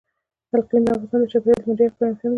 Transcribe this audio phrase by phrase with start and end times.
[0.55, 2.29] اقلیم د افغانستان د چاپیریال د مدیریت لپاره مهم دي.